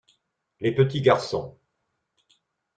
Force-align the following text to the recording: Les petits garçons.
Les 0.61 0.71
petits 0.73 1.03
garçons. 1.03 1.59